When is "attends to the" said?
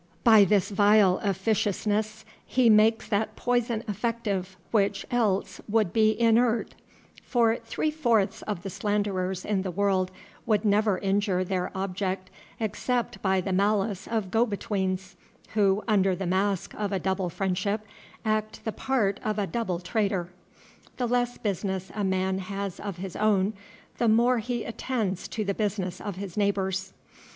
24.63-25.53